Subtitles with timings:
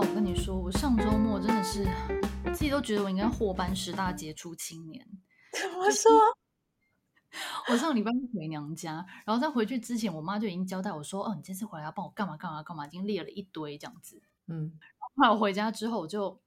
[0.00, 1.84] 道，我跟你说，我上周末真的是，
[2.44, 5.06] 我自己都觉得我应该获颁十大杰出青年。
[5.52, 6.10] 怎么说？
[7.68, 14.72] 我上礼拜回娘家，然后在回去之前，我妈就已经交代我说：“哦，你这次回来要帮我干嘛干嘛干嘛，已经列了一堆这样子。”嗯，
[15.16, 16.40] 后来我回家之后，我就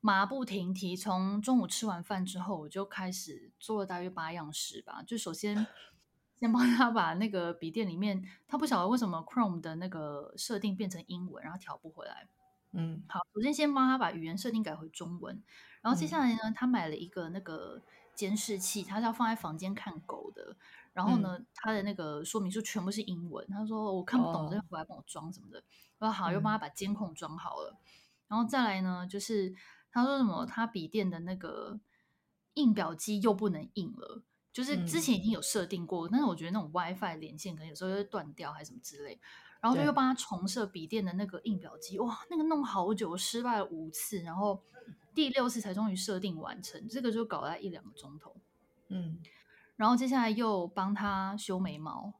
[0.00, 5.02] 马不停蹄，从中午吃完饭之后，我就开始做了大约八样事吧。
[5.06, 5.66] 就首先
[6.40, 12.26] 先帮他把那个笔电里面，他不晓得为什么 Chrome 的那个设定变成英文，然后调不回来。
[12.72, 15.42] 嗯，好，首先先帮他把语言设定改回中文，
[15.80, 17.82] 然后接下来呢，嗯、他买了一个那个。
[18.18, 20.56] 监视器，他是要放在房间看狗的。
[20.92, 23.46] 然后呢，他、嗯、的那个说明书全部是英文。
[23.46, 25.62] 他说我看不懂，就回来帮我装什么的。
[25.98, 27.76] 我说好，又帮他把监控装好了。
[27.76, 27.78] 嗯、
[28.26, 29.54] 然后再来呢，就是
[29.92, 31.78] 他说什么，他笔电的那个
[32.54, 34.24] 印表机又不能印了。
[34.52, 39.20] 就是之前已经有设定过，嗯、但是我觉得那种 WiFi 连线可能有时候会断掉，还是什么之类。
[39.60, 41.98] 然后就又帮他重设笔电的那个印表机。
[41.98, 44.62] 哇，那个弄好久，我失败了五次，然后。
[45.14, 48.36] 第六次才终于设定完成，这个就搞了一两个钟头。
[48.86, 49.18] 嗯，
[49.74, 52.14] 然后接下来又帮他修眉毛，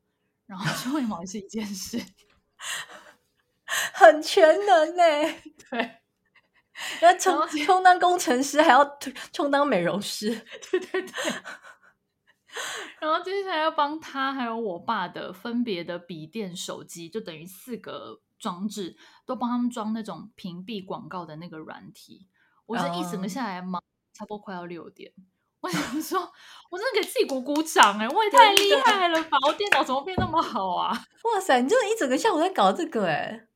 [0.47, 2.05] 然后 修眉毛是一件事，
[3.95, 5.03] 很全能呢。
[5.71, 5.99] 对，
[7.01, 8.99] 要充充当工程师，还要
[9.33, 10.31] 充当美容师。
[10.69, 11.13] 对 对对。
[13.01, 22.29] 然后接下来要帮他还有我爸的分别的笔电、手机，就等于四个装置，都帮他们装那种屏蔽广告的那个软体。
[22.67, 23.83] 我这一整个下来忙，
[24.13, 25.13] 差不多快要六点。
[25.61, 26.21] 我想说，
[26.71, 29.37] 我真的给自己鼓鼓掌哎、欸，我也太厉害了吧！
[29.47, 30.93] 我电脑怎么变那么好啊？
[31.25, 33.49] 哇塞，你真的一整个下午在搞这个哎、欸？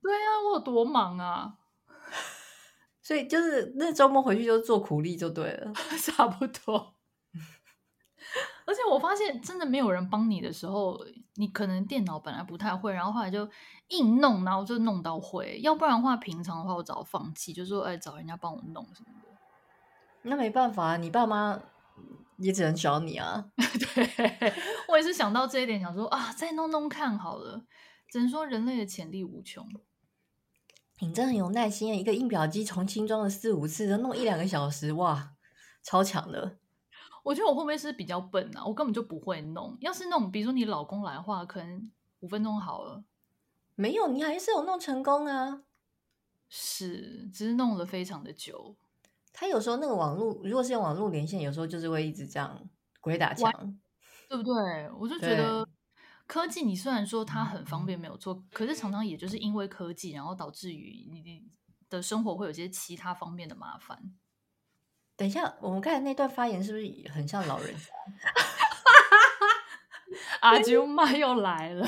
[0.00, 1.54] 对啊，我有多忙啊！
[3.02, 6.94] 所以就是那周末回去就做苦力就对了， 差不多。
[8.70, 10.96] 而且我发现，真的没有人帮你的时候，
[11.34, 13.48] 你可能电脑本来不太会，然后后来就
[13.88, 15.58] 硬弄，然后就弄到会。
[15.60, 19.28] 要不然的话，平常的话我早放弃，就说哎，找人家帮我弄什么的。
[20.22, 21.60] 那没办法，你爸妈
[22.38, 23.50] 也只能找你啊。
[23.58, 24.54] 对，
[24.86, 27.64] 我也是想到这一点，想说啊，再弄弄看好了。
[28.08, 29.66] 只能说人类的潜力无穷。
[31.00, 35.32] 你真的很有耐心，一个印表机重新装了四五次，弄一两个小时，哇，
[35.82, 36.58] 超强的。
[37.22, 38.64] 我觉得我会不会是比较笨啊？
[38.64, 39.76] 我根本就不会弄。
[39.80, 43.04] 要是那种，比如说你老公来的话，可能五分钟好了。
[43.74, 45.62] 没有，你还是有弄成功啊。
[46.48, 48.76] 是，只是弄了非常的久。
[49.32, 52.68] 他有时候那个网络，如果是用网络连线，有时候就是会一直这样
[53.00, 53.50] 鬼打墙，
[54.28, 54.90] 对不对？
[54.98, 55.66] 我就觉得
[56.26, 61.44] 科技，你虽然说它很方便，没有错，可是常常也就是因为科技，然后导致于你
[61.88, 64.12] 的生活会有些其他方面的麻烦。
[65.20, 67.92] 等一下，我们刚才那段发言是不是很像老人家？
[70.40, 71.82] 阿舅妈又来了。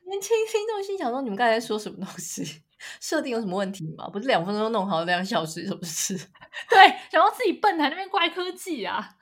[0.00, 2.64] 年轻听众心想说：“你们刚才在说什么东西？
[3.00, 4.08] 设定有什么问题吗？
[4.08, 6.16] 不是两分钟弄好两个小时，是不是？
[6.68, 9.16] 对，然后自己笨，还那边怪科技啊！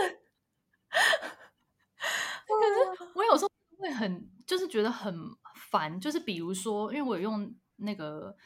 [0.00, 0.18] 真的。
[2.48, 5.16] 可是我有时候会很，就是觉得很
[5.70, 8.36] 烦，就是比如说，因为我有用那个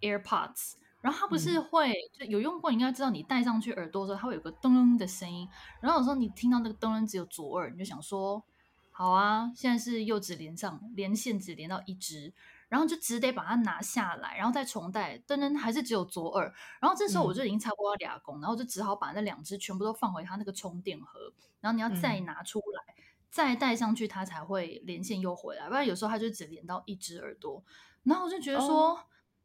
[0.00, 0.76] AirPods。
[1.00, 5.48] 然后它不是会、嗯、就有用过，你应该知道，你戴上去耳朵的时候，它会有个噔噔的声音。
[5.80, 8.42] 然后有时候你听到那个噔噔只有左耳，你就想说，
[8.90, 12.32] 好啊，现在是右指连上连线，只连到一只，
[12.68, 16.52] 然后就只得把它拿下来，然后再重戴，噔噔还是只有左耳。
[16.80, 25.68] 然后这时候我就已经差不多要俩工，嗯、然后就只好把那两只全部都放回它那个充电盒，然后你要再拿出来，嗯、再戴上去，它才会连线又回来。
[25.68, 27.62] 不然有时候它就只连到一只耳朵，
[28.02, 28.94] 然后我就觉得说。
[28.94, 28.98] 哦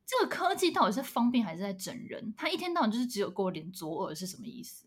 [0.06, 2.34] 这个科技到底是方便还是在整人？
[2.38, 4.86] 他一天到晚就是只有给我连左耳是什么意思？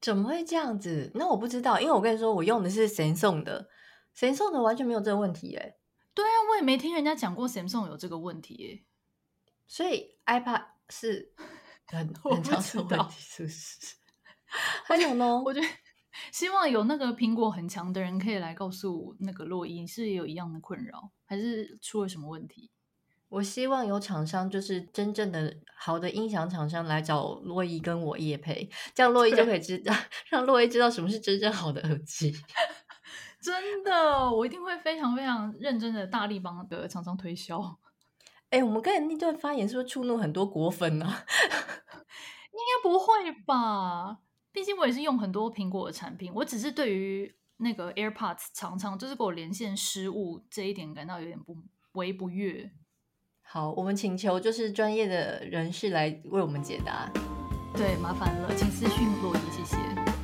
[0.00, 1.10] 怎么会这样子？
[1.14, 3.68] 那我不知道，因为我跟你说，我用的是 Samsung 的
[4.14, 5.78] ，Samsung 的完全没有这个问题耶。
[6.14, 8.84] 对啊，我也没听人家讲过 Samsung 有这个问题耶。
[9.66, 11.32] 所以 iPad 是
[11.88, 13.96] 很很常出问题，是不是？
[14.84, 15.42] 还有呢？
[15.42, 15.66] 我觉得
[16.30, 22.70] 希望有那个苹果很强的人可以来告诉那个洛伊，是有一样的困扰，还是出了什么问题？
[23.36, 30.00] 我希望有厂商，就是真正的好的音响厂商来找洛伊跟我业配，这样洛伊就可以知道，对
[30.30, 32.32] 让洛伊知道什么是真正好的耳机。
[33.38, 37.78] 真的，我一定会非常非常认真的大力帮的厂商推销。
[38.48, 41.04] 哎，我们刚才那段发言是不是触怒很多果粉呢？
[41.04, 44.16] 应该不会吧？
[44.50, 51.58] 毕竟我也是用很多苹果的产品，我只是对于那个 AirPods 常常就是给我连线失误这一点感到有点不
[51.92, 52.72] 微不悦。
[53.48, 57.08] 好，我们请求就是专业的人士来为我们解答。
[57.74, 60.15] 对，麻烦了，请私讯洛伊，谢谢。